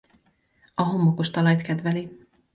[0.75, 2.11] A homokos talajt kedveli.